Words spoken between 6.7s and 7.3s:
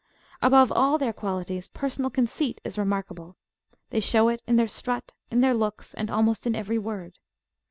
word.